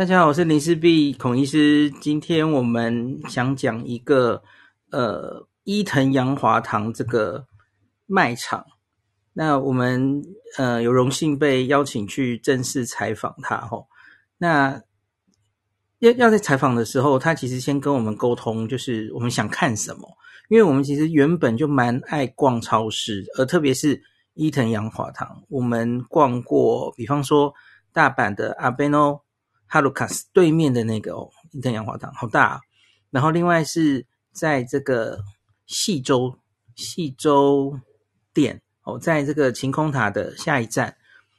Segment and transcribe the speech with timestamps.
[0.00, 1.90] 大家好，我是林氏璧孔医师。
[1.90, 4.42] 今天我们想讲一个
[4.90, 7.44] 呃伊藤洋华堂这个
[8.06, 8.64] 卖场。
[9.34, 10.22] 那我们
[10.56, 13.88] 呃有荣幸被邀请去正式采访他吼。
[14.38, 14.80] 那
[15.98, 20.08] 要要在采访的时候，他其实先跟我们沟通，就是我们想看什么，
[20.48, 24.00] 因为我们其实原本就蛮爱逛超市，而特别是
[24.32, 27.52] 伊藤洋华堂，我们逛过，比方说
[27.92, 29.22] 大阪的阿贝诺。
[29.72, 32.60] 哈鲁卡斯对面的那个哦，伊藤洋华堂好大啊。
[33.10, 35.20] 然后另外是在这个
[35.64, 36.36] 细州
[36.74, 37.78] 细州
[38.34, 40.96] 店哦，在这个晴空塔的下一站，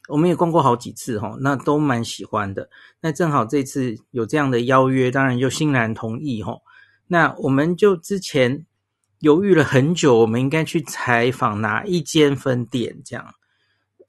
[0.07, 2.69] 我们也逛过好几次哈，那都蛮喜欢的。
[3.01, 6.57] 那正好这次有这样的邀约，当然就欣然同意哈。
[7.07, 8.65] 那我们就之前
[9.19, 13.35] 犹豫了很久，我们应该去采访哪一间分店这样？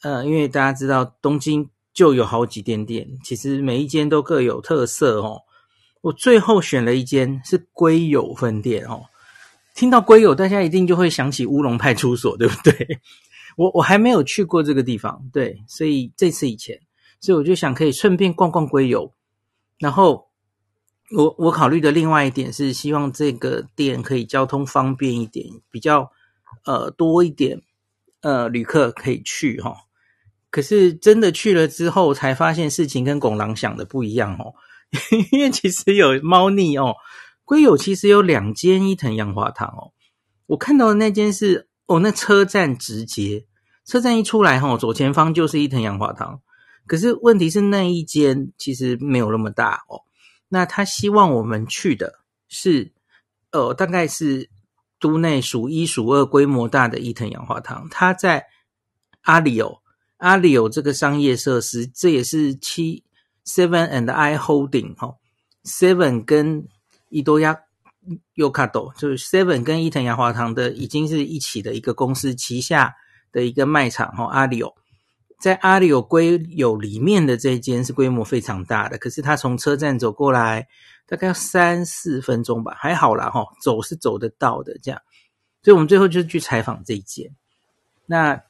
[0.03, 1.69] 呃，因为大家知道东京。
[1.93, 5.43] 就有好几间店，其实每一间都各有特色哦。
[6.01, 9.05] 我最后选了一间是龟友分店哦。
[9.75, 13.01] 听到龟友，大家一定就会想起乌龙派出所，对不对？
[13.57, 16.81] 我我还没有去过这个地方，对，所以这次以前，
[17.21, 19.13] 所以我就想可以顺便逛逛龟友。
[19.79, 20.29] 然后
[21.15, 26.11] 我我考虑的另外一点是，希望这个店可以交通方便一点，比较
[26.65, 27.61] 呃多一点
[28.23, 29.77] 呃旅客可以去哈。
[30.53, 34.53] 可是真的去了之后，才发现事情跟拱狼想的不一样哦。
[35.33, 36.95] 因为其实有猫腻哦。
[37.45, 39.93] 龟友其实有两间伊藤洋华堂哦。
[40.47, 43.47] 我看到的那间是哦，那车站直接，
[43.87, 46.43] 车站一出来哈，左前方就是伊藤洋华堂。
[46.87, 50.03] 可是问题是那一间其实没有那么大哦。
[50.49, 52.93] 那他希望我们去的是，
[53.53, 54.51] 呃，大概是
[55.01, 57.89] 都内数一数二规模大的伊藤洋华堂。
[57.91, 58.45] 他在
[59.23, 59.79] 阿里哦。
[60.23, 63.03] 阿里有这个商业设施，这也是七
[63.45, 65.17] Seven and I Holding 哈
[65.65, 66.69] ，Seven 跟
[67.09, 67.59] 伊多亚
[68.35, 72.95] 尤卡多，就是 Seven 跟伊藤洋华堂的已经是一起的一个公司旗下
[73.33, 74.27] 的一个卖场哈。
[74.27, 74.73] 阿里有
[75.41, 80.69] 在阿里有龟友里面的这一间是规模非常大的，可是他从车站走过来
[81.05, 85.01] 大概三四分钟吧，还好啦哈，走是走得到的这样，
[85.65, 87.35] 所以我们最后就是去采访这一间，
[88.07, 88.41] 那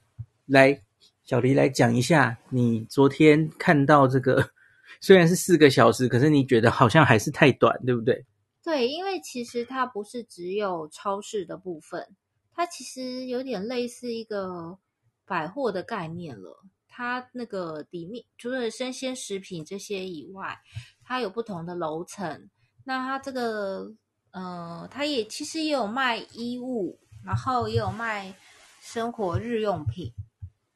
[0.45, 0.83] 来。
[1.25, 4.51] 小黎来讲一下，你昨天看到这个，
[5.01, 8.27] 虽然是四个小时，可是你觉得好像还是太短，对不对？
[8.63, 12.17] 对，因为其实它不是只有超市的部分，
[12.53, 14.79] 它其实有点类似一个
[15.25, 16.65] 百货的概念了。
[16.89, 20.59] 它那个里面除了生鲜食品这些以外，
[21.05, 22.51] 它有不同的楼层。
[22.85, 23.95] 那它这个，
[24.33, 28.35] 呃，它也其实也有卖衣物，然后也有卖
[28.81, 30.13] 生活日用品。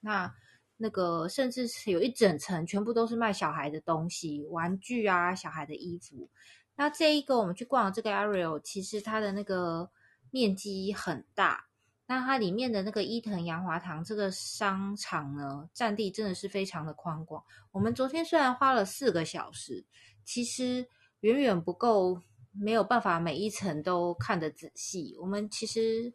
[0.00, 0.34] 那
[0.76, 6.28] 那个甚至是有一整层，全部都是卖小孩的东西、玩具啊、小孩的衣服。
[6.76, 9.90] 那这一个我们去逛的这个 area，其实它的那个
[10.30, 11.66] 面积很大。
[12.06, 17.42] 那它里面的那个伊藤洋华堂这个商场呢，占地真的是非常的宽广。
[17.72, 19.84] 我们昨天虽然花了四个小时，
[20.24, 20.86] 其实
[21.20, 22.20] 远远不够，
[22.52, 25.16] 没有办法每一层都看得仔细。
[25.20, 26.12] 我们其实。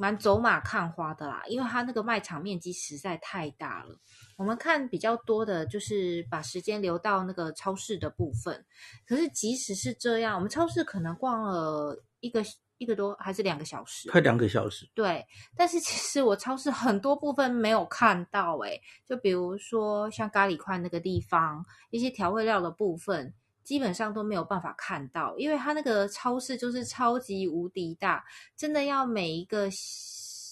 [0.00, 4.00] 蛮走马看花的啦，因为它那个卖场面积实在太大了。
[4.38, 8.64] 我们看比较多的就是把时间留到那个超市的部分。
[9.06, 12.42] 可是即使是这样，我们超市可能逛了一个
[12.78, 14.88] 一个多还是两个小时，快两个小时。
[14.94, 23.34] 对，但是其实我超市很多部分没有看到诶，就比如说像咖喱块那个地方，一些调味料的部分。
[23.62, 28.24] 基本上都没有办法看到，因为它那个超市就是超级无敌大，
[28.56, 29.68] 真的要每一个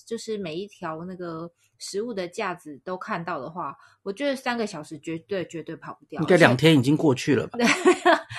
[0.07, 6.21] 就是每一条那个食物的架子都看到的话，我觉得三个小时绝对绝对跑不掉。
[6.21, 7.59] 应该两天已经过去了吧？
[7.59, 7.67] 对，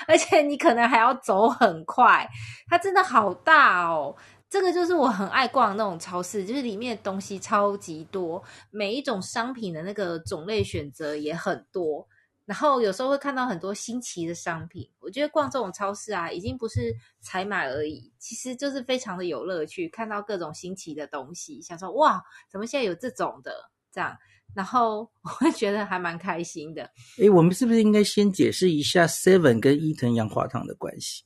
[0.07, 2.28] 而且你可能还要走很快，
[2.68, 4.16] 它真的好大哦。
[4.50, 12.07] 这个就是我很爱逛的那种超市，就是里面的东西超级多，每一种商品的那个种类选择也很多。
[12.50, 16.92] 然后有时候会看到很多新奇的商品，我觉得逛这种超市啊，已经不是
[17.22, 22.19] 采买而已，其实就是非常的有乐趣，看到各种新奇的东西，想说哇，
[22.51, 24.18] 怎么现在有这种的这样，
[24.56, 26.90] 然后我会觉得还蛮开心的。
[27.22, 31.25] 哎，我们是不是应该先解释一下 Seven 跟伊藤洋华堂的关系？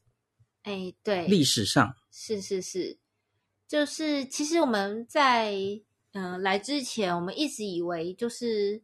[0.64, 2.98] 哎，对，历史上是是是，
[3.66, 5.54] 就是其实我们在
[6.12, 8.84] 嗯、呃、来之前，我们一直以为就是。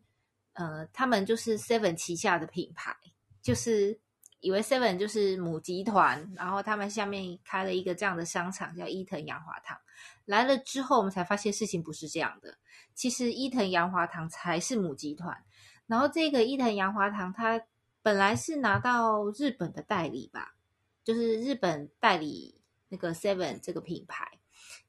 [0.54, 2.96] 呃，他们就是 Seven 旗下的品牌，
[3.42, 4.00] 就是
[4.40, 9.78] 以为 Seven 就是母集团，然后他们下面开了一个这样的商场，叫伊藤洋华堂。
[10.26, 12.58] 来了之后，我们才发现事情不是这样的。
[12.94, 15.44] 其实伊藤洋华堂才是母集团。
[15.88, 17.62] 然后这个伊藤洋华堂，它
[18.02, 20.56] 本来是拿到日本的代理吧，
[21.04, 24.39] 就是日本代理那个 Seven 这个品牌。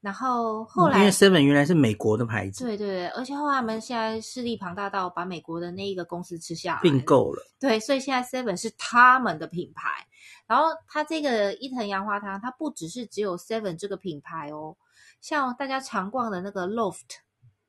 [0.00, 7.43] 然后后来，因为 Seven 原来是美国的牌子，对对对，而且后来他们现在势力庞大到把美国的那一个公司吃下来，并购了。
[7.58, 9.91] 对，所以现在 Seven 是他们的品牌。
[10.47, 14.75] 然后它这个伊藤洋华堂，它不只是只有 Seven 这个品牌哦，
[15.20, 17.19] 像大家常逛的那个 Loft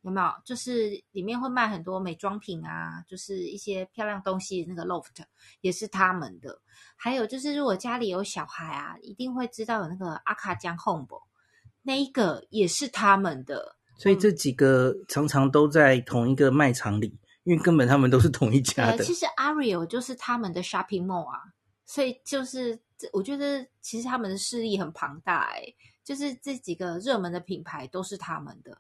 [0.02, 0.34] 有没有？
[0.46, 5.22] 就是里面会卖很多美妆品啊，就是一些漂亮东西的那个 Loft
[5.60, 6.62] 也是他们的。
[6.96, 11.06] 还有就是如果家里有小孩啊，一定会知道有那个阿卡江 Home。
[11.84, 19.04] 那一个也是他们的，所以这几个常常都在同一个卖场里，因为根本他们都是同一家的。
[19.04, 21.40] 其实 Ariel 就是他们的 shopping mall 啊，
[21.86, 22.80] 所以就是
[23.14, 28.78] 我觉得其实他们的势力很庞大哎、欸，就是这几个热门的品牌都是他们的。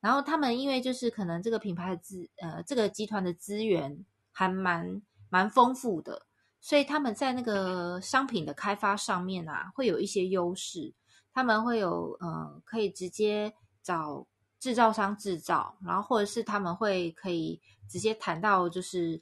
[0.00, 6.26] 然后他们因为就是可能这个品牌的资呃这个集团的资源还蛮蛮丰富的，
[6.60, 10.94] 所以他们在那个商品的开发上面啊会有一些优势。
[11.32, 14.26] 他们会有呃，可以直接找
[14.58, 19.20] 制造商制造，然后或者是他们会可以直接谈到，就是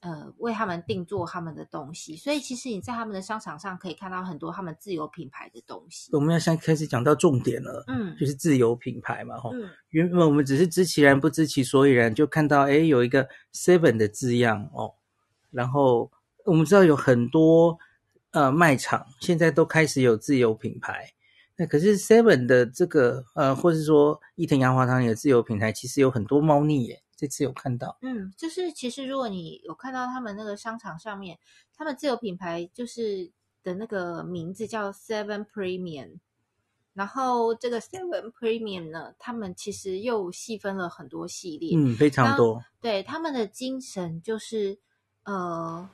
[0.00, 2.16] 呃，为他们定做他们的东西。
[2.16, 6.08] 所以其实你在他们的商场上可以看到很多他们自有品牌的东西。
[6.14, 9.68] 我们要先开始讲到重点了，嗯，就是自有品牌嘛，哈、嗯。
[9.90, 14.94] 原本我们只是知其然不知其所以然，就看到诶有一个 Seven 的字样哦，
[15.50, 16.10] 然后
[16.44, 17.76] 我们知道有很多
[18.30, 21.12] 呃卖场现在都开始有自有品牌。
[21.58, 27.02] 那可是 Seven 的这个呃，或是说伊藤洋华堂里的自有品牌，其实有很多猫腻耶。
[27.16, 31.36] 这次有看到，嗯，就是其实如果你有看到他们那个商场上面，
[31.76, 33.28] 他们自有品牌就是
[33.64, 36.20] 的那个名字叫 Seven Premium，
[36.94, 42.62] 然后这个 Seven Premium 呢，他们其实又细分了很多系列，嗯，非常多。
[42.80, 44.78] 对，他们的精神就是
[45.24, 45.90] 呃。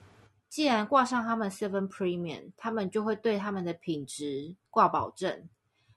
[0.51, 5.49] 既然挂上他们 Seven Premium，他们就会对他们的品质挂保证，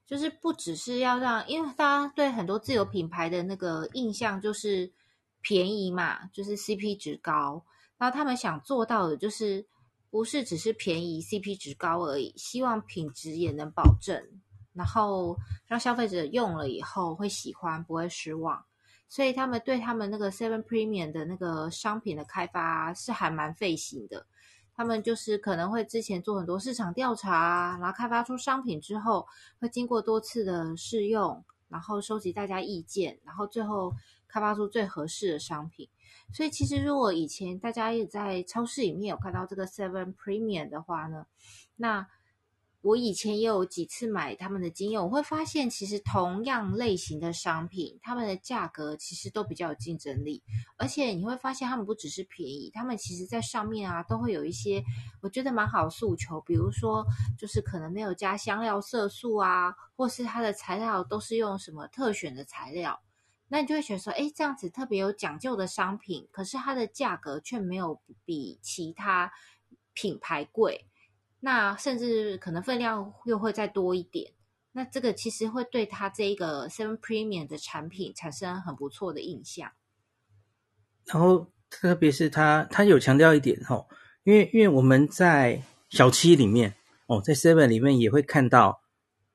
[0.08, 4.90] 就是不只是要让，因为大家对很多自有品牌的那个印象就是
[5.42, 7.62] 便宜嘛，就是 CP 值高。
[7.98, 9.68] 然后他们想做到的就是
[10.10, 14.24] 不是只是便宜 CP 值高而已，希望品质也能保证，
[14.74, 18.64] 然后让消费者用了以后会喜欢，不会失望。
[19.10, 24.26] 所以他们对他们那个 Seven Premium 的那个商品的开发是还蛮费心的。
[24.78, 29.28] 他们就是可能会之前做很多市场调查，然后开发出商品之后，
[29.60, 33.92] 会经过多次的试用，然后收集大家意见，然后最后
[34.28, 35.90] 开发出最合适的商品。
[36.32, 41.26] 所以其实如果以前大家也在超市里面有看到这个 Seven Premium 的话呢，
[41.78, 42.08] 那
[42.82, 50.44] 我以前也有几次买他们的经验，我会发现其实同样类型的商品，他们的价格其实都比较有竞争力，
[50.78, 54.84] 而且你会发现他们不只是便宜，他们其实在上面啊都会有一些
[55.22, 57.04] 我觉得蛮好诉求，比如说
[57.38, 63.02] 就是可能没有加香料色素啊，或是它的材料都是用什么特选的材料，
[63.48, 69.34] 那你就会觉得说，诶，这样子特别有讲究的商品，可是它的价格却没有比其他
[69.94, 70.86] 品牌贵。
[71.40, 74.34] 那甚至可能分量又会再多一点，
[74.72, 79.72] 那这个其实会对它这一个 Seven Premium 的产品产生很不错的印象。
[81.06, 83.88] 然后特别是它，它有强调一点哦，
[84.24, 86.76] 因为因为我们在小七里面
[87.08, 88.82] 哦，在 Seven 里面也会看到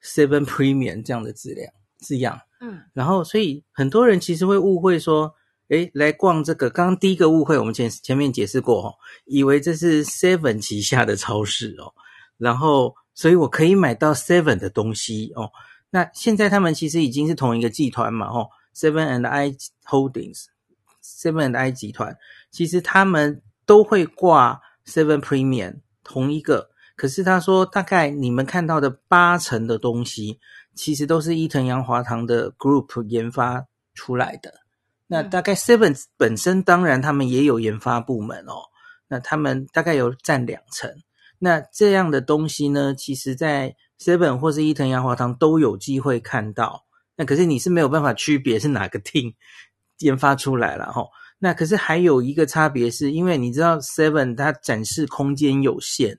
[0.02, 5.34] Seven Premium 这样的质量字样，嗯，然后所以很多人其实会误会说。
[5.72, 11.94] 诶，来逛这个，刚刚第一个误会，我们前前面解释过哦，以为这是 Seven 旗下的超市哦，
[12.36, 15.50] 然后，所以我可以买到 Seven 的东西哦。
[15.88, 22.18] 那现在他们其实已经是同一个集团嘛，哦，Seven and I Holdings，Seven and I 集团，
[22.50, 30.38] 其实他们都会挂 Seven Premium 同一个，可是他说大概你们看到的八成的东西，
[30.74, 34.61] 其实都是伊藤洋华堂的 Group 研发出来的。
[35.12, 38.62] 那大概 Seven 本身当然他们也有研发部门哦，
[39.08, 40.90] 那他们大概有占两成。
[41.38, 46.86] 那这样的东西呢，其实在 Seven 或是伊藤洋华堂都有机会看到。
[47.14, 49.34] 那可是你是没有办法区别是哪个 team
[49.98, 51.10] 研发出来了哦。
[51.38, 56.18] 那可是还有一个差别是，因为你知道 Seven 它展示空间有限，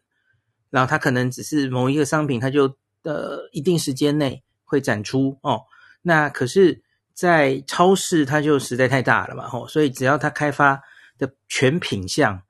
[0.69, 5.63] 然后它可能只是某一个商品，它就呃一定时间内会展出哦。
[6.03, 6.83] 那可是。
[7.13, 10.81] 在超市，它就实在太大了嘛，吼，所以只要它开发
[11.17, 12.41] 的全品项，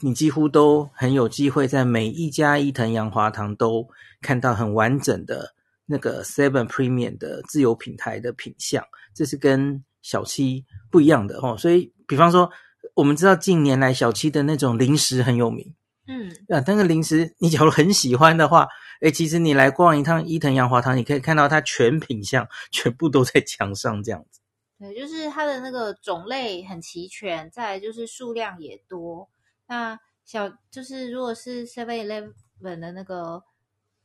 [0.00, 3.88] 你几乎都很有机会在每一家伊藤洋华堂都
[4.20, 5.54] 看到很完整的
[5.86, 8.84] 那个 Seven Premium 的自有品牌的品项，
[9.14, 11.56] 这是跟小七不一样的哦。
[11.56, 12.50] 所以，比方说，
[12.94, 15.74] 我们知道近年来小七的那种零食很有名，
[16.06, 18.68] 嗯，啊，但是零食你假如很喜欢的话，
[19.00, 24.40] 诶，其实你来逛一趟伊藤洋华堂，你可以看到它全品相全部都在墙上这样子。
[24.78, 29.28] 对，就是它的那个种类很齐全，再来就是数量也多。
[29.66, 33.42] 那小就是如果是 Seven Eleven 的那个，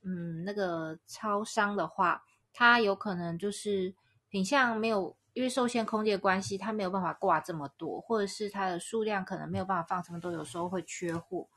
[0.04, 2.24] 嗯，那个超商的话，
[2.54, 3.94] 它有可能就是
[4.30, 5.16] 品相没有。
[5.36, 11.50] 因为受限空间关系，它没有办法挂这么多，或者是它的数量可能没有办法放这么多，有时候会缺货。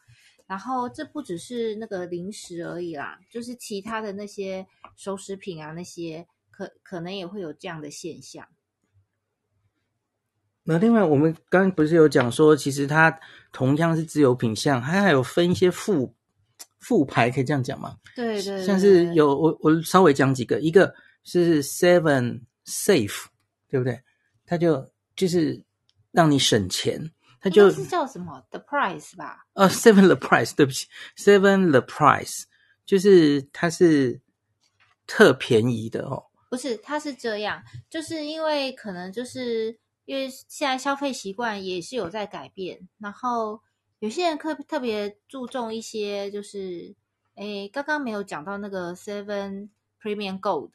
[0.48, 8.48] 然后这不只是那个零食而已啦，就是其他的那些熟食品啊，那些可可能也会有这样的现象。
[10.64, 13.16] 那另外，我们刚刚不是有讲说，其实它
[13.52, 16.12] 同样是自由品项，它还有分一些副
[16.80, 17.96] 副牌，可以这样讲吗？
[18.16, 23.26] 对，对对，像是有我我稍微讲几个，一个是 Seven Safe。
[23.70, 24.00] 对不对？
[24.46, 25.62] 它就就是
[26.10, 26.98] 让你省钱，
[27.40, 29.46] 他就是叫什么 The Price 吧？
[29.54, 32.44] 呃，Seven the Price，对不起，Seven the Price，
[32.84, 34.20] 就是它是
[35.06, 36.26] 特便宜的哦。
[36.50, 43.60] 不是，它是这样，就是因为可能就是因为现在消费习惯也是有在改变，然后
[43.98, 46.94] 有些人特特别注重一些，就是
[47.34, 49.68] 诶，刚刚没有讲到那个 Seven
[50.02, 50.72] Premium Gold。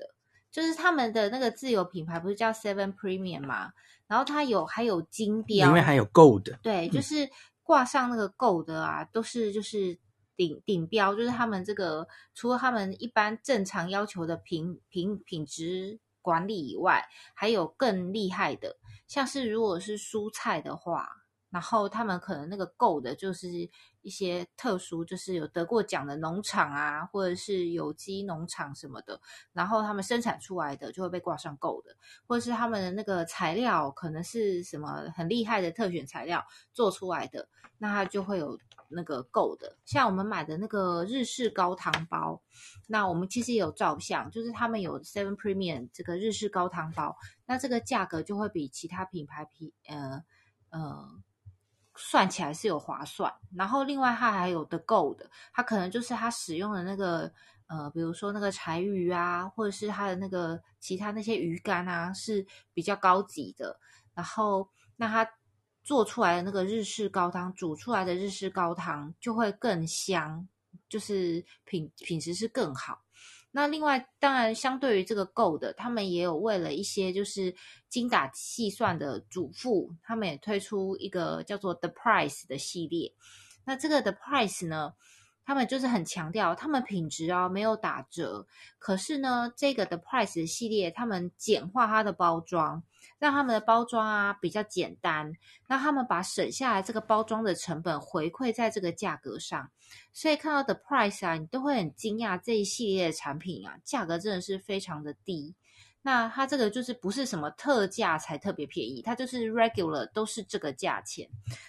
[0.54, 3.74] 就是他们的那个自有品牌不是叫 Seven Premium 吗？
[4.06, 6.56] 然后它有还有金标，因为还有 Gold。
[6.62, 7.28] 对，就是
[7.64, 9.98] 挂上那个 Gold 啊，嗯、都是就是
[10.36, 21.10] 顶顶标，就是他们这个除了他们一般正常要求的品品品质管理以外，还有更厉害的，像是如果是蔬菜的话，
[21.54, 23.70] 然后他们可能那个 Gold 就是。
[24.04, 29.18] 一些特殊，就是有得过奖的农场啊，或者是有机农场什么的，
[29.54, 31.96] 然后他们生产出来的就会被挂上 “go” 的，
[32.28, 39.78] 或者是他们的那个材料可能是什么很厉害的特选材料做出来的，那它就会有那个 “go” 的。
[39.86, 42.42] 像我们买的那个日式高汤包，
[42.88, 50.22] 那我们其实也有照相，就是他们有 Seven Premium 这个日式高汤包，那这个价格就会比其他品牌比呃
[50.72, 50.82] 呃。
[50.82, 51.24] 呃
[51.96, 57.32] 算起来是有划算，然后另外它还有的够的它可能就是它使用的那个
[57.68, 63.80] 呃，比如说那个柴鱼啊，或者是它的那个其他那些鱼干啊，是比较高级的。
[64.16, 65.30] 然后那它
[65.84, 70.48] 做出来的那个日式高汤，煮出来的日式高汤就会更香，
[70.90, 73.03] 就是品品质是更好。
[73.56, 77.54] 那另外，当然，相对于这个够的他们也有为了一些就是
[77.88, 83.14] 精打细算的主妇，他们也推出一个叫做 The Price 的系列。
[83.64, 84.94] 那这个 The Price 呢，
[85.46, 88.46] 他们就是很强调，他们品质哦没有打折，
[88.80, 92.84] 可是呢，这个 The Price 系列，他们简化它的包装。
[93.20, 95.34] 让他们的包装啊比较简单，
[95.68, 99.70] 让他们把省下来这个包装的成本回馈在这个价格上，
[100.14, 105.54] 所以看到的 price 啊，你都会很惊讶这一系列的产品啊，价格真的是非常的低。
[106.06, 111.28] 那它这个就是不是什么特价才特别便宜，它就是 regular 都是这个价钱。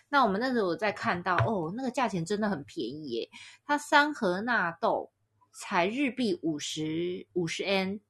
[0.08, 3.30] 那我们那时候在看到哦，那个价钱真的很便宜耶，
[3.64, 5.10] 它三盒纳豆
[5.52, 8.00] 才日币五十五十 N。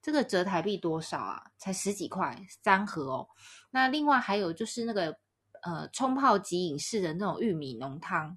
[0.00, 1.52] 这个折台币多少啊？
[1.58, 3.28] 才十几块三盒哦。
[3.70, 5.16] 那另外还有就是那个
[5.62, 8.36] 呃冲泡即饮式的那种玉米浓汤，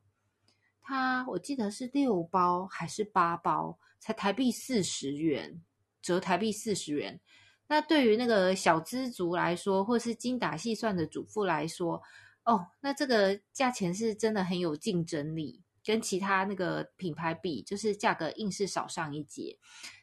[0.82, 5.60] 它我记得是六包还是八包，才台币四十元，
[6.06, 7.20] 折台币四十元。
[7.68, 12.02] 那对于那个小资族来说，或是精打细算的主妇来说，
[12.44, 15.64] 哦，那这个价钱是真的很有竞争力。
[15.84, 19.60] 跟其他那个品牌比，就是价格硬是少上一截，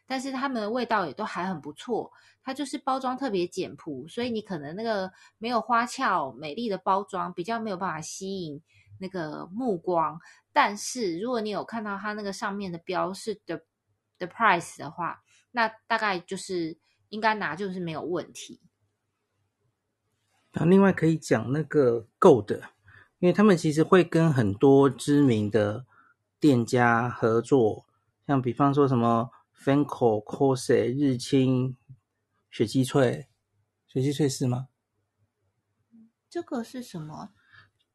[0.07, 2.09] 但是它们的味道也都还很不错。
[2.41, 8.61] 它就是包装特别简朴，所以你可能那个没有花俏美丽的包装，比较没有办法吸引
[8.99, 10.19] 那个目光。
[10.53, 13.59] 但是如果你有看到它那个上面的标是 the
[14.19, 15.22] the price 的话，
[15.53, 16.77] 那大概就是
[17.09, 18.59] 应该拿就是没有问题。
[20.51, 22.61] 那另外可以讲那个 Gold。
[23.19, 25.85] 因为他们其实会跟很多知名的
[26.41, 27.85] 店家合作，
[28.27, 31.77] 像比方说什么 Fanco、Cose、日清、
[32.51, 33.27] 雪肌萃，
[33.87, 34.67] 雪肌萃是吗？
[36.29, 37.29] 这个是什么？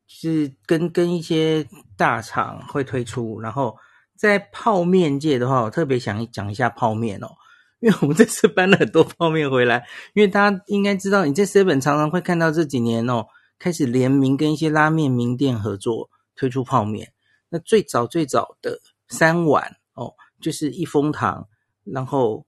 [0.06, 3.76] 是跟跟一些大厂会推出，然后
[4.16, 7.36] 在泡面界的话，我特别想讲一下泡面哦，
[7.80, 13.26] 因为我们这次搬了很多泡面回来，因为大家应该知道，你在 Seven 常常会看到这几年哦。
[13.60, 17.12] 开始联名跟一些拉面名店合作推出泡面。
[17.48, 21.48] 那最早最早的三碗哦，就是一风堂，
[21.82, 22.46] 然后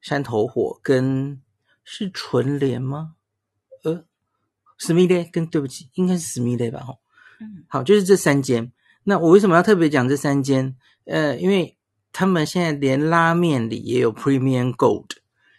[0.00, 1.42] 山头火跟
[1.82, 3.16] 是纯联吗？
[3.82, 4.04] 呃，
[4.78, 6.84] 史密勒跟对不起，应该是史密勒吧？
[6.86, 6.98] 哦，
[7.40, 8.70] 嗯，好，就是这三间。
[9.02, 10.76] 那我为什么要特别讲这三间？
[11.06, 11.76] 呃，因为
[12.12, 15.06] 他们现在连拉面里也有 Premium Gold，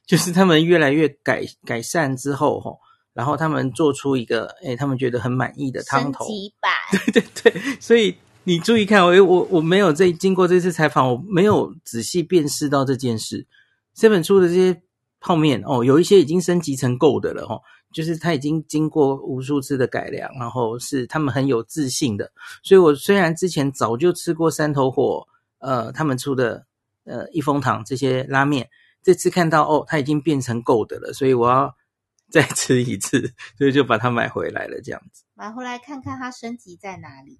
[0.05, 2.79] 就是他们越来越改改善之后，吼，
[3.13, 6.25] 然后他们做出一个，诶，他们觉得很满意的汤头。
[6.91, 13.47] 对对对，所以你注意看，我我我没有这经过这次采访，我没有仔细辨识到这件事。
[13.93, 14.81] 这本书的这些
[15.19, 17.61] 泡面哦，有一些已经升级成 Gold 的了，吼。
[17.93, 22.31] 就是它已经经过无数次的改良，然后是他们很有自信的。
[22.63, 25.27] 所以我虽然之前早就吃过三头火，
[25.63, 26.67] 呃，他们出的
[27.05, 28.69] 呃一风堂这些拉面，
[29.01, 31.75] 这次看到哦，它已经变成 Gold 的了，所以我要
[32.29, 35.23] 再吃一次，所以就把它买回来了，这样子。
[35.33, 37.39] 买回来看看它升级在哪里。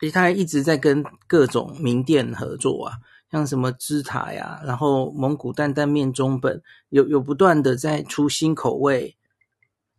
[0.00, 2.94] 而且它还一直在跟各种名店合作啊，
[3.30, 9.16] 像什么芝塔呀，然后蒙古担担面中本，有有不断的在出新口味。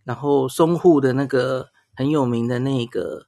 [0.06, 3.28] 然后松户的那个很有名的那个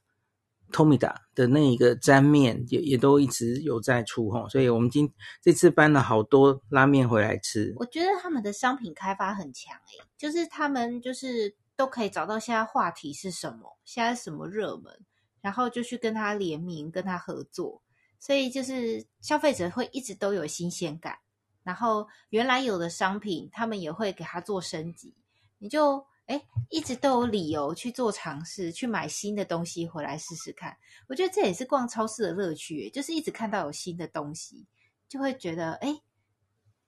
[0.72, 7.72] Tomida 的那一个沾面也也都一直有在出吼，所以我们今这次搬了好多拉面回来吃。
[7.76, 14.92] 我觉得他们的商品开发很强诶，就是他们就是都可以找到现在话题是什么，现在什么热门，
[15.40, 17.80] 然后就去跟他联名，跟他合作，
[18.18, 21.18] 所以就是消费者会一直都有新鲜感。
[21.62, 25.14] 然后原来有的商品，他们也会给他做升级，
[25.58, 26.04] 你就。
[26.26, 30.76] 哎，一直都有理由去做尝试，去买新的东西回来试试看。
[31.08, 34.66] 我觉得这也是逛超市的乐趣，就是一直看到有新的东西，
[35.08, 36.00] 就会觉得哎，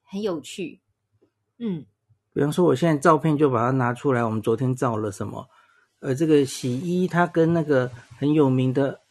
[0.03, 0.81] 很有趣。
[1.57, 1.85] 嗯，
[2.33, 5.47] 比方说，我现在照片就把它拿出来，我们昨天照了什么？
[6.01, 9.01] 呃，这个洗衣它跟那个很有名的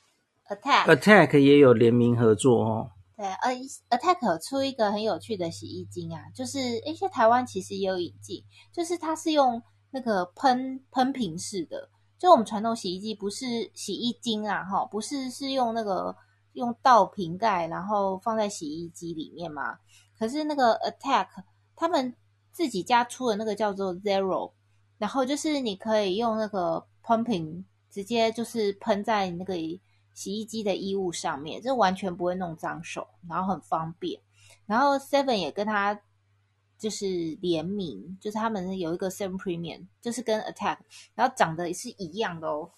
[0.46, 2.90] Attack Attack 也有联名合作哦。
[3.16, 3.54] 对，呃
[3.88, 8.44] ，Attack 有出一个很有趣的洗衣精啊，就是哎，在台湾其实也有引进，
[8.74, 9.62] 就是它是用。
[9.90, 16.14] 那个喷喷瓶式的，就我们传统洗衣机不是洗衣精啊，哈，不是是用那个
[16.52, 19.78] 用倒瓶盖，然后放在洗衣机里面嘛。
[20.18, 21.28] 可是那个 Attack
[21.74, 22.14] 他们
[22.52, 24.52] 自己家出的那个叫做 Zero，
[24.98, 29.54] 然后就是你可以用那个喷瓶直接就是喷在那个
[30.12, 34.20] 洗衣机的衣物上面，这完全不会弄脏手，然后很方便。
[34.66, 35.98] 然后 Seven 也跟他。
[36.78, 37.06] 就是
[37.42, 40.78] 联名，就是他们有一个 Seven Premium，就是跟 Attack，
[41.16, 42.70] 然后长得也是一样的哦。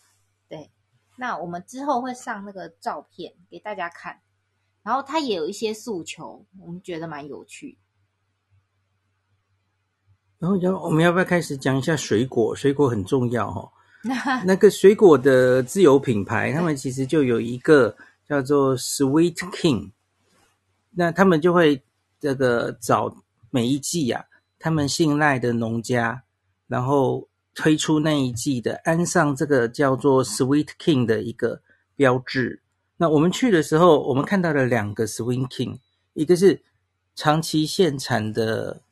[0.49, 0.71] 对，
[1.19, 4.23] 那我们之后会上那个照片给大家看，
[4.83, 7.79] 然后它也有一些诉求，我们觉得蛮有趣。
[10.39, 12.57] 然后，要我们要不要开始讲一下水果？
[12.57, 13.71] 水果很重要哦。
[14.47, 17.95] 那个水果的自有品牌，他们其实就有一个
[18.27, 19.93] 叫做 Sweet King，
[20.93, 21.83] 那他们就会
[22.19, 23.15] 这个找。
[23.51, 24.25] 每一季呀、啊，
[24.59, 26.23] 他们信赖的农家，
[26.67, 31.61] 然后推出那一季的，安上这个叫做 Sweet King 的一个
[31.97, 32.63] 标志。
[32.97, 35.81] 那我们去的时候，我们看到了两个 Sweet King，
[36.15, 36.63] 一个是
[37.15, 38.83] 长期现产的，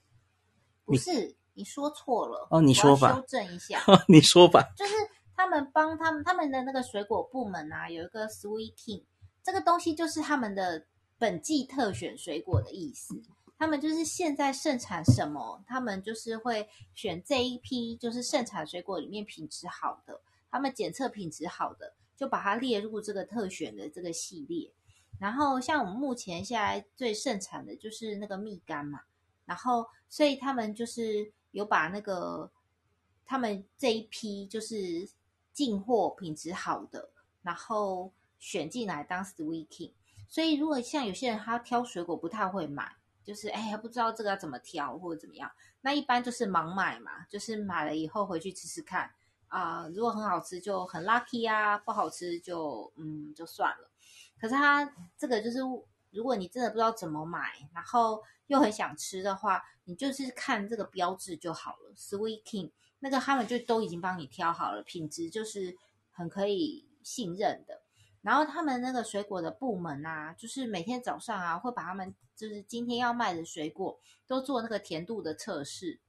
[0.84, 4.92] 不是，你说错了哦，你说吧，修正一下， 你说吧，就是
[5.36, 9.04] 他们帮他们他们的那个水果部门啊，有一个 Sweet King，
[9.42, 10.84] 这个东西就是他们的
[11.18, 13.14] 本季特选水果的意思。
[13.58, 24.72] 他们就是现在盛产什么，他们就是会选这一批，就是盛产水果里面品质好的，他们检测品质好的，就把它列入这个特选的这个系列。
[25.18, 29.00] 然后像我们目前现在最盛产的就是那个蜜柑嘛，
[29.44, 32.48] 然后所以他们就是有把那个
[33.26, 35.10] 他们这一批就是
[35.52, 37.10] 进货品质好的，
[37.42, 39.92] 然后选进来当 Sweet King。
[40.28, 42.94] 所以如果像有些人他挑水果不太会买。
[43.28, 45.50] 就是哎呀，不知道这个要怎么挑或者怎么样，
[45.82, 49.10] 那一般就是盲买嘛，就是买了以后回去吃吃看
[49.48, 53.90] 啊、如果很好吃就很 lucky 啊，不好吃就嗯就算了。
[54.40, 55.58] 可是它这个就是，
[56.10, 61.92] 如果你真的不知道怎么买，然后又很想吃的话，你就是看这个标志就好了。
[61.94, 65.76] Sweet King 那个他们就都已经帮你挑好了，品质就是
[66.12, 67.82] 很可以信任的。
[68.20, 76.00] 然后他们那个水果的部门啊，就是每天早上啊，会把他们就是今天要卖的水果都做那个甜度的测试，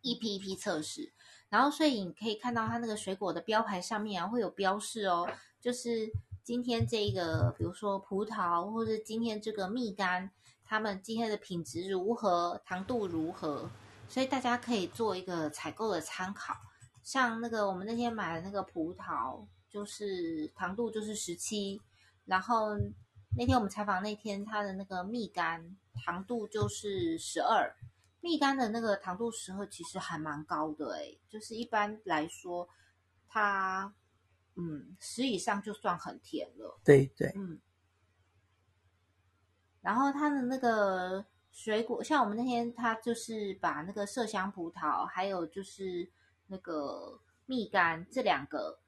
[0.00, 1.12] 一批一批测试。
[1.50, 6.10] 然后所以你可以看到它那个水果的标牌上面啊，会有标示哦，就是
[6.42, 10.30] 今天这个，比如说葡萄，或者今天这个蜜柑，
[10.64, 13.70] 他们今天的品质如何，糖度如何，
[14.08, 16.54] 所以大家可以做一个采购的参考。
[17.02, 19.46] 像那个我们那天买的那个葡萄。
[19.70, 21.80] 就是糖度就是十七，
[22.24, 22.76] 然后
[23.36, 25.62] 那天我们采访那天他的那个蜜柑
[26.04, 27.74] 糖度就是十二，
[28.20, 32.68] 蜜柑的那个糖度十二其实还蛮高的诶，就是一般来说，
[33.28, 33.94] 它
[34.56, 36.80] 嗯十以上就算很甜了。
[36.84, 37.60] 对对，嗯。
[39.80, 46.10] 然后它的那个水果，像我们那天，他就是把那个麝香葡萄，还有就是
[46.46, 48.78] 那个蜜柑这两个，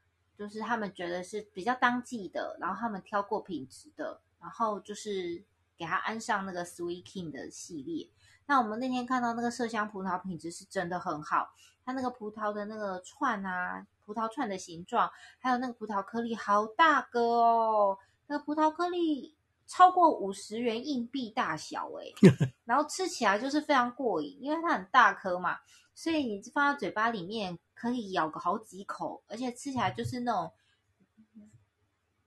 [0.41, 5.45] 就是他们觉得是比较当季的，然后他们挑过品质的，然后就是
[5.77, 8.09] 给他安上那个 Sweet King 的系列。
[8.47, 11.53] 那我们那天看到那个麝香葡萄品质是真的很好，
[11.85, 19.37] 它那个葡萄的那个串啊，葡萄串的形状，还有那个葡萄颗粒好大个哦，那个葡萄颗粒。
[19.67, 22.07] 超过五十元硬币大小哎，
[22.67, 25.61] 然后吃起来就是非常过瘾，因为它很大颗嘛，
[26.01, 30.51] 所以你放在嘴巴里面可以咬个好几口，而且吃起来就是那种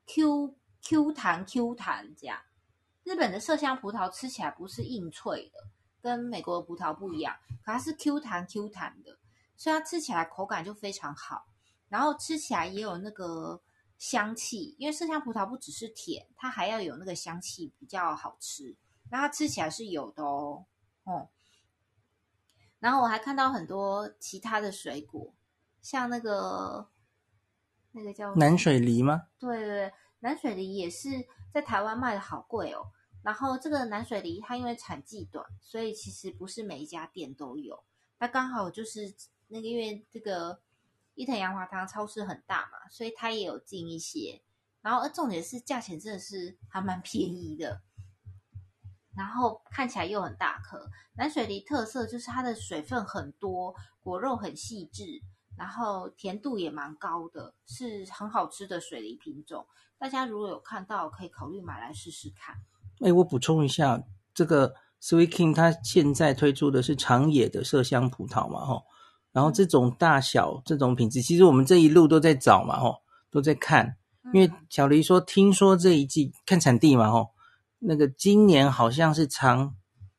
[0.05, 2.39] Q Q 弹 Q 弹这样。
[3.03, 5.59] 日本的麝香葡萄吃起来不是硬脆的，
[6.03, 9.17] 跟美国的葡萄不一样，可它是 Q 弹 Q 弹的，
[9.57, 11.47] 所以它吃起来口感就非常好，
[11.89, 13.59] 然后吃起来也有那个。
[13.99, 18.75] 香气，因为麝香葡萄不只是甜，它还要有那个香气，比较好吃。
[19.09, 20.65] 那它吃起来是有的哦，
[21.05, 21.29] 哦。
[22.84, 25.34] 然后我还看到很多其他的水果，
[25.82, 26.89] 像那个
[27.93, 29.30] 那个叫南水梨吗？
[29.39, 31.10] 对对对，南水梨也是
[31.54, 32.91] 在台湾卖的好贵哦。
[33.22, 37.82] 然后这个南水梨它因为产季短，所以其实不是每一家店都有。
[38.19, 39.15] 它刚好就是
[39.48, 40.60] 那个因为这个。
[41.15, 44.41] 伊藤洋华堂超市很大嘛，所以它也有进一些。
[44.82, 47.84] 然后，而重点是价钱真的是还蛮便宜的。
[49.15, 50.89] 然后看起来又很大颗。
[51.15, 55.21] 南水梨特色就是它的水分很多，果肉很细致，
[55.58, 59.65] 然后甜度也蛮高的，是很好吃的水梨品种。
[59.97, 62.56] 大家如果有看到，可以考虑买来试试看。
[63.02, 68.84] 哎，我补充一下，这个 Sweet King 它现在推出的是长野的麝香葡萄嘛，吼。
[69.32, 73.97] 然后这种大小、这种品质，其实我们这一路都在找嘛，吼，都在看。
[74.34, 77.33] 因为小黎说，听说这一季看产地嘛，吼，
[77.84, 79.76] 那个今年好像是长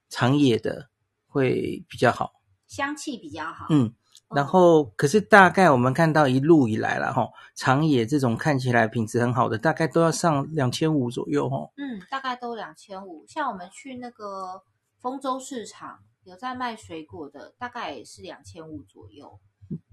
[0.09, 0.91] 长野的
[1.27, 2.33] 会比较好，
[2.67, 3.67] 香气比较好。
[3.71, 3.93] 嗯，
[4.35, 11.71] 然后可是大概我们看到一路以来了，哈，长野这种看起来品质很好的，大概都要上两千五左右，哈。
[11.77, 13.25] 嗯，大概都两千五。
[13.27, 14.63] 像我们去那个
[15.01, 15.99] 丰州市场。
[16.25, 19.39] 有在卖水果的，大概也是两千五左右。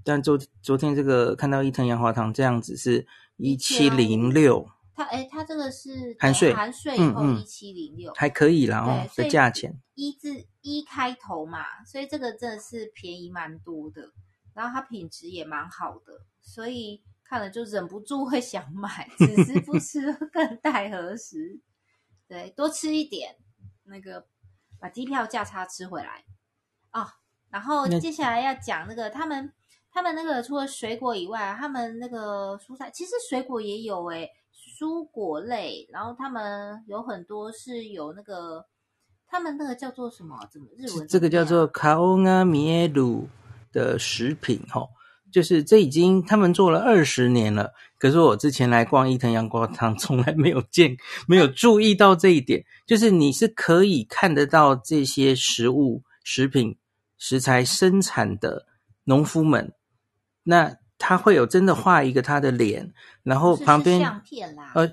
[0.02, 3.06] 但昨昨天这个看到伊藤洋华堂这样子是
[3.36, 4.66] 一七零六。
[5.04, 9.80] 它诶，它这个是含税含税以后一七零六，还可以啦哦，的价钱。
[9.96, 14.12] 一字一开头嘛，所以这个真的是便宜蛮多的。
[14.54, 21.60] 然后它品质也蛮好的，所以看了就忍不住会想买，只是不 吃更待何时？
[22.28, 23.36] 对，多吃一点
[23.84, 24.28] 那个。
[24.80, 26.26] 把机票价差吃回来
[26.92, 27.08] 哦，
[27.52, 29.54] 然后接下来要讲那个他们
[29.92, 34.28] 他们那个除了水果以外，他们那个蔬菜其实水果也有诶，
[34.82, 38.66] 蔬果类，然后他们有很多是有那个
[39.28, 40.36] 他们那个叫做什么？
[40.52, 41.08] 怎么日文？
[41.08, 43.30] 这个叫做卡欧阿米耶鲁
[43.72, 44.82] 的食品哈。
[45.32, 52.66] 就是这已经他们做了二十年了，可是我之前来逛伊藤洋光堂，从来没有见，没有注意到这一点。
[52.88, 56.76] 就是你是可以看得到这些食物、食品、
[57.20, 58.66] 食材生产的
[59.04, 59.72] 农夫们，
[60.44, 64.88] 那他会有真的画一个他的脸，然后旁边相片啦，呃，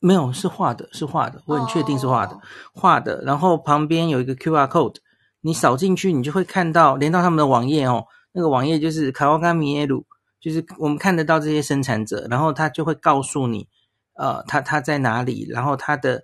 [0.00, 2.40] 没有是画的，是画的，我很确定是画的，哦、
[2.72, 3.22] 画的。
[3.22, 4.96] 然后旁边有一个 QR code，
[5.42, 8.06] 你扫进去，你就会看到连到他们的网页哦。
[8.32, 10.06] 那个网页就是卡瓦嘎米耶鲁，
[10.40, 13.68] 就是我们看得到这些生产者，然后他就会告诉你，
[14.14, 16.22] 呃，他他在哪里，然后他的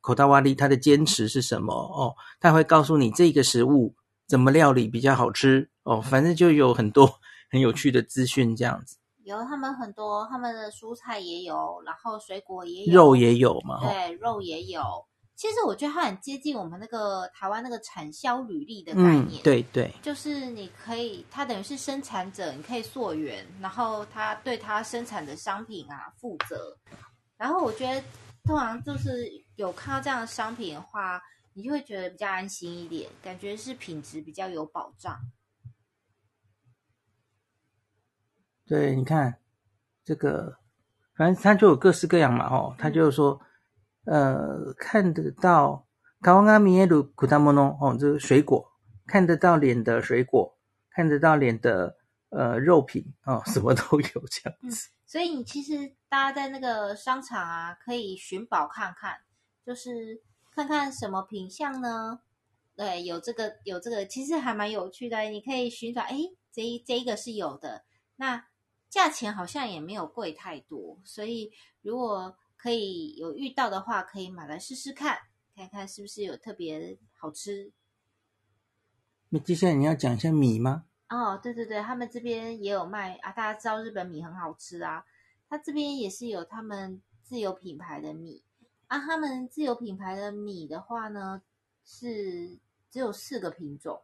[0.00, 3.94] 口袋瓦力，他的坚持是什么哦，他会告诉你这个食物
[4.26, 7.20] 怎么料理比较好吃哦，反正就有很多
[7.56, 8.98] 很有趣的资讯这样子。
[9.24, 14.82] 有他们很多，他们的蔬菜也有，然后水果也有，肉也有嘛，对，肉也有。
[15.34, 26.76] 其实我觉得它很接近我们那个台湾那个产销履历的概念，嗯、对对，就是你可以，它等于是生产者，你可以溯源，然后他对他生产的商品啊负责。
[27.38, 28.02] 然后我觉得，
[28.44, 31.20] 通常就是有看到这样的商品的话，
[31.52, 35.18] 你就会觉得比较安心一点，感觉是品质比较有保障。
[38.66, 39.38] 对，你看
[40.04, 40.58] 这个，
[41.14, 43.40] 反正它就有各式各样嘛，哦，它就是说。
[44.08, 45.88] 呃，看得到
[46.22, 48.70] 卡瓦嘎米耶鲁库达莫诺哦，这个水果
[49.04, 50.56] 看得到脸的水果，
[50.90, 51.96] 看得到脸的
[52.28, 54.90] 呃肉品哦，什么都有这样子。
[54.90, 59.16] 嗯，所以你其实大家在那个商场啊，可以寻宝看看，
[59.64, 60.22] 就是
[60.54, 62.20] 看看什么品相呢？
[62.76, 65.18] 对，有这个有这个，其实还蛮有趣的。
[65.22, 66.16] 你可以寻找，哎，
[66.52, 67.82] 这这一个是有的，
[68.14, 68.44] 那。
[68.95, 75.17] 价钱好像也没有贵太多，所以如果可以有遇到的话，可以买来试试看，
[75.55, 77.71] 看看是不是有特别好吃。
[79.29, 80.85] 那接下来你要讲一下米吗？
[81.09, 85.05] 哦，对对对，他们这边也有卖啊，大家知道日本米很好吃啊，
[85.49, 88.43] 他这边也是有他们自有品牌的米
[88.87, 91.41] 啊，他们自有品牌的米的话呢，
[91.83, 92.59] 是
[92.89, 94.01] 只有四个品种。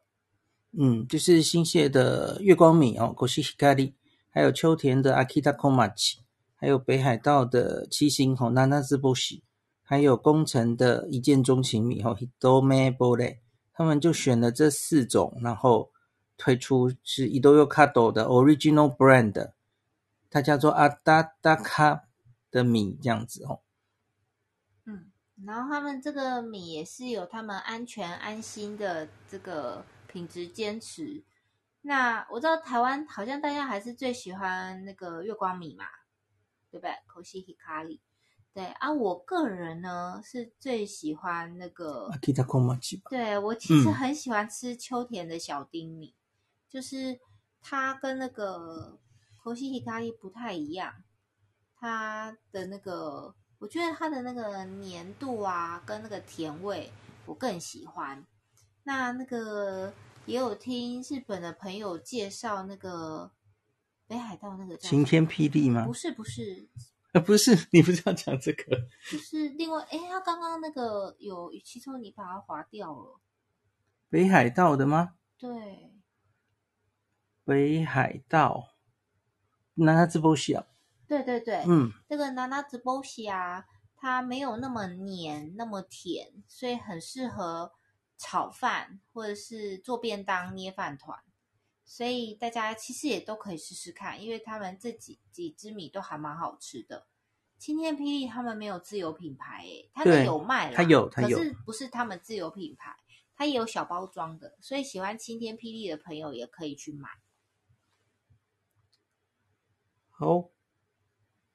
[0.71, 3.93] 嗯，就是新潟的月光米哦，コシヒカリ，
[4.34, 6.16] 还有秋田的 Akita Komachi，
[6.56, 9.42] 还有北海道的七星吼 Nanatsu Bushi，
[9.82, 13.40] 还有宫城的一见钟情米吼 Idomae Bole，
[13.74, 15.90] 他们就选了这四种，然后
[16.38, 19.52] 推出是 Ido Yokado 的 Original Brand，
[20.30, 22.04] 它叫做阿达达卡
[22.50, 23.62] 的米这样子吼。
[24.86, 25.12] 嗯，
[25.44, 31.22] 然后他们这个米也是有他们安全安心的这个品质坚持。
[31.81, 35.85] 那我知道台湾好像大家还是最喜欢那个月光米嘛，
[36.69, 36.91] 对不对？
[37.07, 37.99] コシヒカリ，
[38.53, 42.09] 对啊，我个人呢是最喜欢那个。
[43.09, 46.19] 对，我其实很喜欢吃秋田的小丁米，嗯、
[46.69, 47.19] 就是
[47.61, 48.99] 它跟那个
[49.43, 50.93] コシヒカリ不太一样，
[51.79, 56.91] 它的那个我觉得它的那个黏度啊，跟那个甜味
[57.25, 58.25] 我更喜欢。
[58.83, 59.93] 那那个
[60.26, 63.32] 也有听日本的朋友介绍那个
[64.06, 65.84] 北海道那个晴天霹雳吗？
[65.84, 66.68] 不是不是，
[67.12, 68.76] 呃 不是，你不是要讲这个？
[69.10, 73.20] 就是另外，哎，他刚刚那个有其中你把它划掉了。
[74.08, 75.14] 北海道的吗？
[75.38, 75.90] 对，
[77.44, 78.68] 北海道，
[79.74, 80.66] 那它直播西啊？
[81.08, 83.64] 对对对，嗯，这个那那直播西啊，
[83.96, 87.72] 它没有那么黏，那么甜，所以很适合。
[88.22, 91.18] 炒饭或者是做便当捏饭团，
[91.84, 97.08] 所以大家其实也都可以试试看，因为他们这几几支米都还蛮好吃的。
[97.58, 102.96] 青天霹雳他们没有自有品牌，诶，他们有卖，他有，他有，可是不是他们自有品牌，
[103.34, 107.08] 他也有小包装的，所以喜欢青天霹雳的朋友也可以去买。
[110.10, 110.50] 好，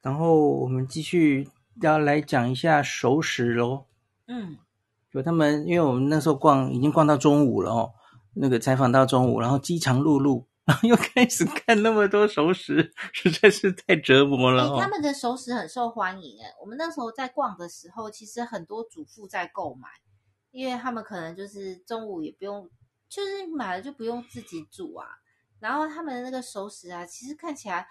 [0.02, 1.48] 然后我们继续
[1.80, 3.86] 要来讲一下熟食喽。
[4.26, 4.58] 嗯。
[5.18, 7.92] 就他们，因为我们那时候逛已经逛到中午了哦，
[8.34, 14.76] 那个采访到中午，然后饥肠辘辘，然后又开始看那么多熟食，实在是太折磨了哦。
[14.76, 19.88] 欸，他们的熟食很受欢迎诶，我们那时候在逛的时候，其实很多主妇在购买，
[20.52, 22.70] 因为他们可能就是中午也不用，
[23.08, 25.04] 就是买了就不用自己煮啊。
[25.58, 27.84] 然后他们的那个熟食啊，其实看起来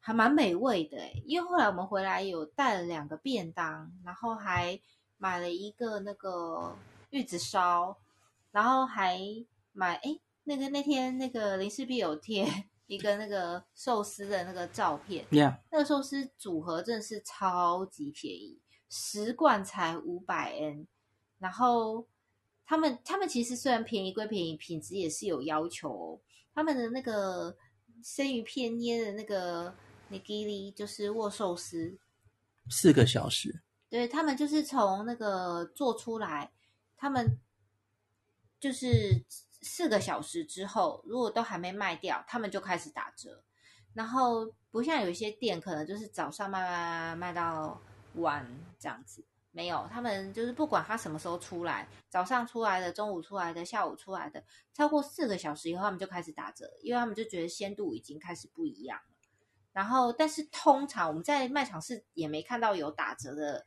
[0.00, 4.80] 还蛮美味的诶，因为后来我们回来有带了两个便当，然后还。
[5.18, 6.76] 买了一个那个
[7.10, 7.98] 玉子烧，
[8.50, 9.20] 然后还
[9.72, 12.46] 买哎，那个那天那个林氏璧有贴
[12.86, 15.58] 一个那个寿司的那个照片，Yeah.
[15.70, 20.86] 那个寿司组合真的是超级便宜，十罐才五百 N。
[21.38, 22.06] 然后
[22.64, 26.20] 他们他们其实虽然便宜归便宜，品质也是有要求哦。
[26.54, 27.56] 他们的那个
[28.02, 29.74] 生鱼片捏的那个
[30.10, 31.98] nigiri 就是握寿司，
[32.70, 33.60] 四个小时。
[33.90, 36.52] 对，他们就是从那个做出来，
[36.96, 37.38] 他们
[38.60, 39.24] 就是
[39.62, 43.42] 四个小时之后，如果都还没卖掉，他们就开始打折。
[43.94, 47.80] 然后不像有一些店，可能就是早上卖卖卖到
[48.16, 48.46] 晚
[48.78, 59.16] 这样子，没有，他们就是不管他什么时候出来，早上出来的、中午出来的、下午出来的，超过四个小时以后，他们就开始打折，因为他们就觉得鲜度已经开始不一样了。
[59.72, 63.66] 然后，但是通常我们在卖场是也没看到有打折的。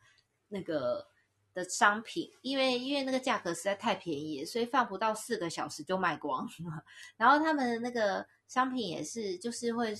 [0.52, 1.08] 那个
[1.54, 6.84] 的商品，因为因为那个价格实在太便宜，所以放不到四个小时就卖光了。
[7.18, 9.94] 然后他们的那个商品也是，就是会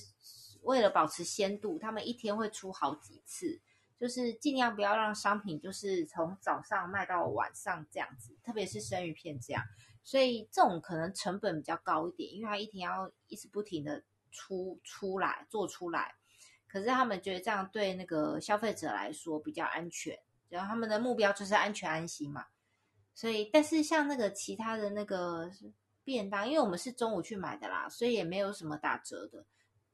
[0.62, 3.60] 为了保持鲜度，他们一天会出好几次，
[3.98, 9.62] 就是尽量不要让商品就是从早上卖到晚上这样子，特别是生鱼片这样。
[10.04, 16.14] 所以这种可能成本比较高一点，因为他一天要一直不停的出出来做出来，
[16.66, 20.18] 可是他们觉得这样对那个消费者来说比较安全。
[20.52, 22.44] 然后他们的目标就是安全安心嘛，
[23.14, 25.50] 所以但是像那个其他的那个
[26.04, 29.46] 便当，因为我们是中午去买的啦，所以也没有什么打折的。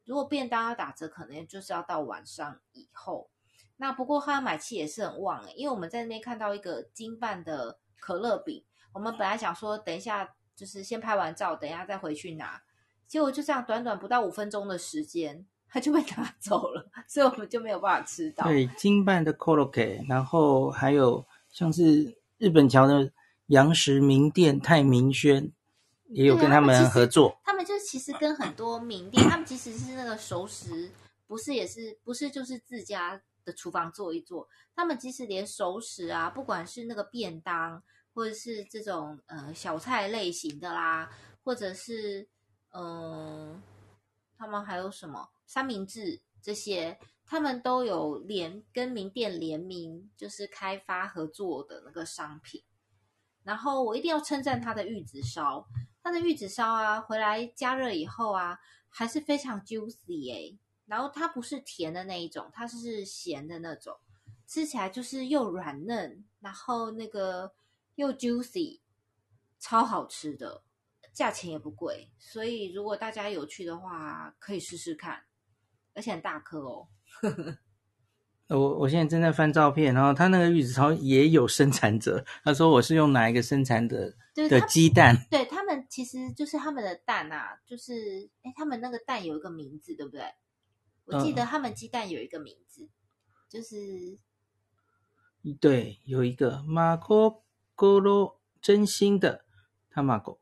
[0.04, 3.30] 如果便当要打折，可能就是要到晚上以后。
[3.76, 12.60] 那不过他买气也是很旺诶，因为我们在那边看到一个金饭的可乐饼，我们本来想说等一下就是先拍完照，等一下再回去拿，
[13.06, 15.46] 结果就这样短短不到五分钟的时间。
[15.70, 18.44] 他就被拿走了， 所以我们就没有办法吃到。
[18.46, 23.12] 对，金办的 Koroke，然后还有像是日本桥的
[23.46, 25.52] 洋食名店泰明轩，
[26.07, 27.38] 也有跟他们合作。
[27.44, 30.90] 他们，他们就其实跟很多名店，他们其实是那个熟食
[31.26, 37.83] 不是也是不是就是自家的厨房做一做，他们其实连熟食啊，不管是那个便当，
[38.14, 41.11] 或者是这种呃小菜类型的啦，
[41.44, 42.26] 或者是
[42.70, 43.62] 嗯、呃，
[44.38, 52.62] 他们还有什么三明治这些，他们都有联跟名店联名，就是开发合作的那个商品。
[53.42, 55.66] 然后我一定要称赞他的玉子烧，
[56.02, 60.58] 他的玉子烧啊，回来加热以后啊，还是非常 juicy 哎。
[60.84, 63.98] 然后它不是甜的那一种，它是咸的那种，
[64.46, 67.52] 吃起来就是又软嫩，然后那个
[67.96, 68.80] 又 juicy，
[69.58, 70.62] 超好吃的，
[71.12, 75.24] 价钱也不贵，所以如果大家有去的话，可以试试看，
[75.98, 76.87] 而且很大颗哦。
[78.48, 84.14] 我我现在正在翻照片，然后他那个玉子烧也有生产者，他说我是用哪一个生产的
[84.48, 85.14] 的鸡蛋？
[85.28, 90.22] 对他们其实就是他们的蛋啊，就是哎，他们那个蛋有一个名字，对不对？
[91.04, 92.90] 我记得他们鸡蛋有一个名字，嗯、
[93.50, 94.18] 就是
[95.61, 97.42] 对，有一个马可
[97.74, 99.44] 波罗真心的
[99.90, 100.40] 他马狗，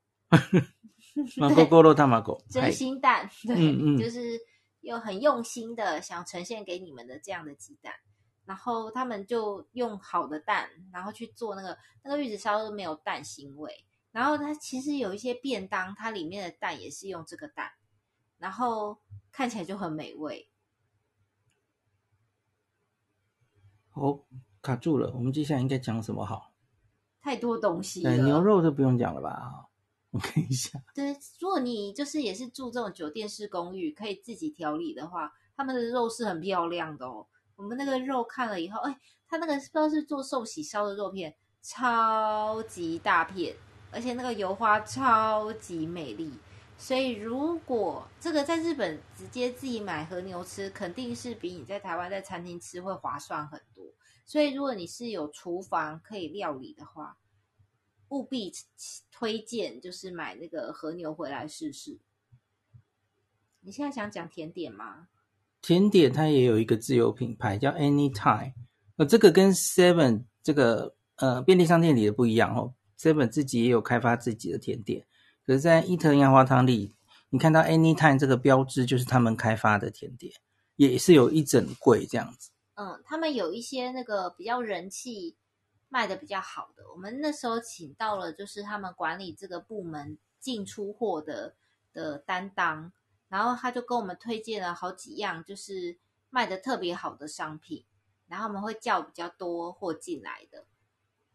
[1.38, 4.38] 马可波罗他马狗真心蛋，对，嗯嗯就是。
[4.86, 7.92] 又很用心的想呈现给你们的这样的鸡蛋，
[8.44, 17.72] 然后他们就用好的蛋，然后去做那个那个玉子烧都没有蛋腥味，然后它其实有一些便当，它里面的蛋也是用这个蛋，
[18.38, 19.00] 然后
[19.32, 20.48] 看起来就很美味。
[23.94, 24.24] 哦，
[24.62, 26.52] 卡住了，我们接下来应该讲什么好？
[27.20, 29.65] 太多东西了，牛肉就不用讲了吧？
[30.16, 37.26] 我看一下，对，如果你就是也是住这种酒店式公寓，可以自己调理的话，他们的肉是很漂亮的哦。
[37.54, 38.98] 我们那个肉看了以后，哎，
[39.28, 43.54] 他那个不知道是做寿喜烧的肉片，超级大片，
[43.90, 46.32] 而且那个油花超级美丽。
[46.78, 53.84] 所以如果这个在日本直接自己买和牛吃，肯定是比你在台湾在餐厅吃会划算很多。
[54.24, 57.16] 所以如果你是有厨房可以料理的话，
[58.10, 58.52] 务必
[59.10, 61.98] 推荐，就是买那个和牛回来试试。
[63.60, 65.08] 你现在想讲甜点吗？
[65.60, 68.52] 甜点它也有一个自有品牌叫 Anytime，
[68.96, 72.74] 呃，这个跟 Seven 这个呃便利商店里的不一样哦。
[72.96, 75.04] Seven 自己也有开发自己的甜点，
[75.44, 76.94] 可是，在伊藤洋华堂里，
[77.30, 80.32] 你看到 Anytime 这个标志就是他们开发的甜点，
[80.76, 82.52] 也是有一整柜这样子。
[82.74, 85.36] 嗯，他们有一些那个比较人气。
[85.88, 91.54] 卖的比较好的，我们那时候请到了，就是他们管理这个部门进出货的
[91.92, 92.92] 的担当，
[93.28, 95.96] 然后他就跟我们推荐了好几样，就是
[96.28, 97.84] 卖的特别好的商品，
[98.26, 100.64] 然后我们会叫比较多货进来的，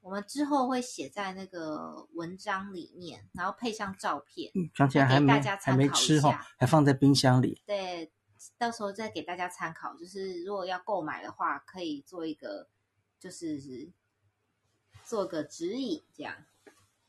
[0.01, 8.11] 我们之后会写在那个文章里面，然后配上照片，嗯想起来还没还没吃哦，还放在冰箱里，对，
[8.57, 12.67] 到时候再给大家参考，就是如果要购买的话，可以做一个
[13.17, 13.89] 就是。
[15.11, 16.33] 做个指引，这样。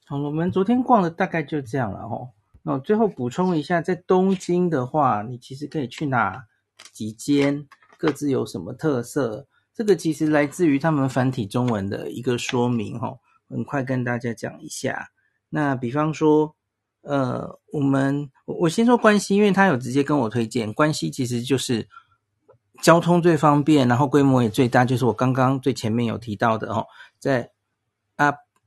[0.06, 2.30] 好，我们昨天逛的大概就这样了哦。
[2.64, 6.46] 那最后补充一下，在东京的话，你其实可以去哪
[6.90, 7.64] 几间，
[7.96, 9.46] 各自有什么特色？
[9.72, 13.20] 这个其实来自于他们繁体中文的一个说明哦。
[13.48, 15.12] 很快跟大家讲一下。
[15.48, 16.56] 那比方说，
[17.02, 21.88] 呃，我们我先说关西，因为他有直接跟我推荐，关西其实就是
[22.82, 26.88] 交通最方便，然后规模也最大，就是我刚刚最前面有提到的哦，
[27.20, 27.52] 在。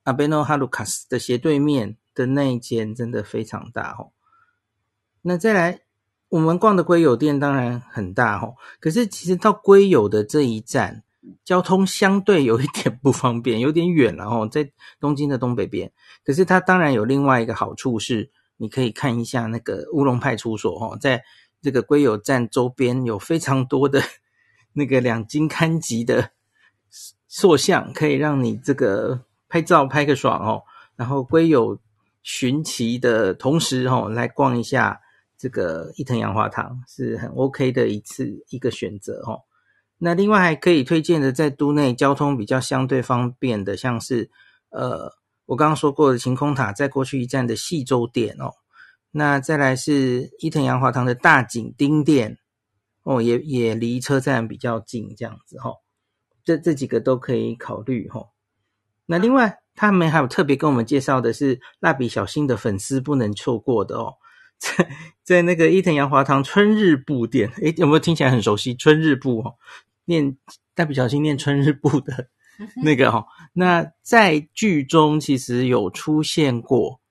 [0.06, 4.12] 阿贝诺哈鲁卡斯的斜对面的那一间真的非常大哦。
[5.24, 5.82] 那再来，
[6.30, 8.54] 我们逛的龟友店当然很大哦。
[8.80, 11.04] 可是其实到龟友的这一站，
[11.44, 15.92] 交通相对有一点不方便，有点远了哦，在东京的东北边。
[16.24, 21.24] 可是它当然有另外一个好处是，你可以看一下那个乌龙派出所哦，在
[21.64, 24.04] 这个龟友站周边有非常多的
[24.74, 26.30] 那个两金刊级的
[27.28, 29.26] 塑像，可以让你这个。
[29.48, 30.64] 拍照拍个爽哦，
[30.96, 31.80] 然后归有
[32.24, 35.00] 寻奇的同时哦，来逛一下
[35.38, 39.42] 这个伊藤洋华堂是很 OK 的一次一个选择哦。
[39.98, 44.30] 那另外还可以推荐的，在都内交通比较相对方便的，像是
[44.70, 45.12] 呃
[45.46, 48.52] 我刚刚说过的晴空塔，在过去一站的细洲店哦。
[49.12, 52.38] 那再来是伊藤洋华堂的大井町店
[53.04, 55.76] 哦，也也离车站比较近，这样子哈、哦。
[56.44, 58.20] 这这几个都可以考虑哈。
[58.20, 58.28] 哦
[59.06, 64.16] 那另外，他们还有特别跟我们介绍的是蜡笔小新的粉丝不能错过的哦，
[64.58, 64.90] 在
[65.24, 68.76] 在那个伊藤洋华堂春日部店，诶，有没有听起来很熟悉？
[68.76, 69.56] 春日部哦，
[70.06, 70.38] 念
[70.76, 72.30] 蜡笔小新念春日部的
[72.84, 77.02] 那个哦，那在剧中其实有出现过，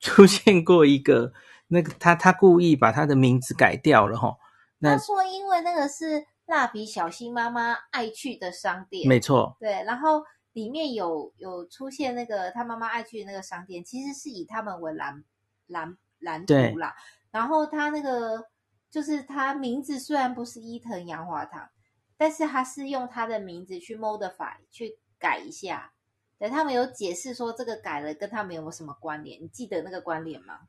[0.00, 1.32] 出现过一个
[1.68, 4.36] 那个他他故意把他的名字改掉了哈、哦，
[4.80, 9.56] 他说，因为那个是蜡笔小新妈妈爱去的商店，没错。
[9.58, 10.22] 对，然后
[10.54, 15.22] 里面有有出现那个他妈妈爱去的那个商店，其实是以他们为蓝
[15.66, 16.94] 蓝蓝图啦。
[17.30, 18.46] 然后他那个
[18.90, 21.68] 就是他名字虽然不是伊藤洋华堂，
[22.16, 25.92] 但是他是用他的名字去 modify 去改一下。
[26.38, 29.40] 对，他们有解释说这个改了跟他们有没有什么关联？
[29.42, 30.60] 你记得那个关联吗？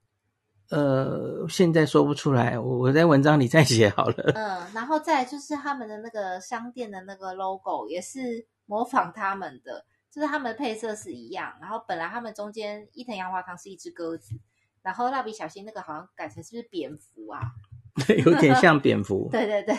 [0.72, 4.32] 呃，现在说不出来，我我在文章里再写好了。
[4.34, 11.56] 嗯，然后再来就是他们的那个商店的那个 logo 也是模仿他们的，就是他们的配色是一样。
[11.60, 14.36] 然后本来他们中间伊藤洋华堂是一只鸽子，
[14.82, 17.42] 然后蜡笔小新那个好像改成是不是蝙蝠啊？
[18.08, 19.30] 对， 有点像蝙蝠。
[19.34, 19.76] 对对对，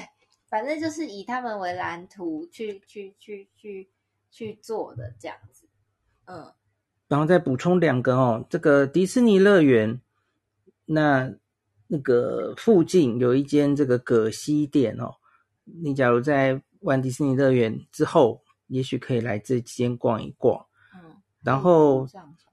[0.49, 3.91] 反正就是以他们为蓝图去去去去
[4.31, 5.69] 去做的这样子。
[6.27, 6.53] 嗯，
[7.09, 10.01] 然后再补充两个哦，这个迪士尼乐园。
[10.89, 11.35] 那
[11.89, 15.17] 那个附近有一间这个葛西店哦，
[15.65, 20.67] 你假如在玩迪士尼乐园之后，也许可以来这间逛一逛。
[20.95, 22.07] 嗯，然后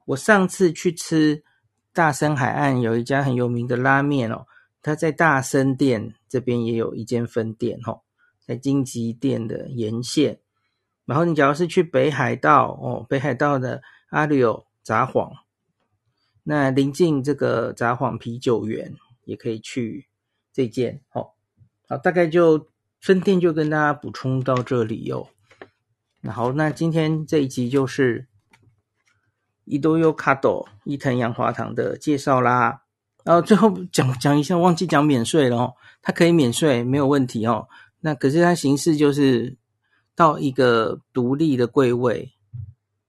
[0.06, 1.44] 我上次去吃
[1.92, 4.46] 大森海岸有一家很有名的拉面哦，
[4.82, 8.02] 它在大森店这边也有一间分店哦，
[8.46, 10.40] 在金吉店的沿线。
[11.06, 15.32] 然后你只要是去北海道哦，北海道的阿里有札幌。
[16.44, 18.94] 那临近这个札幌啤酒园，
[19.26, 20.08] 也可以去
[20.52, 21.32] 这间哦。
[21.88, 25.28] 好，大概就分店就跟大家补充到这里哦。
[26.24, 28.30] 然后，那今天这一集就是
[29.66, 32.84] 伊多优卡多伊藤洋华堂的介绍啦。
[33.26, 35.74] 然后最后讲讲一下，忘记讲免税了哦。
[36.02, 37.68] 它可以免税，没有问题哦。
[38.00, 39.58] 那可是它形式就是
[40.16, 42.32] 到一个独立的柜位。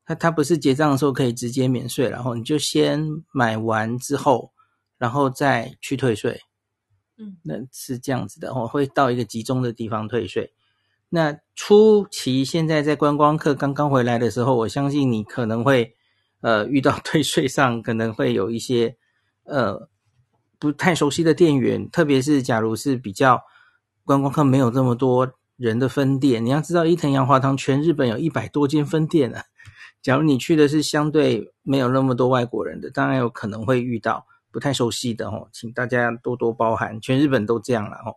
[0.05, 3.01] 它它不是结账的时候可以直接免税，然后你就先
[3.33, 4.53] 买完之后，
[4.99, 6.41] 然后再去退税。
[7.17, 10.53] 嗯，那是这样子的，我会到一个集中的地方退税。
[11.15, 15.95] 那初期现在在观光客刚刚回来的时候，我相信你可能会
[16.41, 18.97] 呃遇到退税上可能会有一些
[19.45, 19.89] 呃
[20.59, 23.41] 不太熟悉的店员，特别是假如是比较
[24.05, 29.39] 观光客没有这么多人的分店，你要知道伊藤洋华堂全日本有一百多间分店呢。
[30.03, 37.01] 假如你去的是相对没有那么多外国人的，当然有可能会遇到不太熟悉的哦，请大家多多包涵。
[37.01, 38.17] 全日本都这样了哦。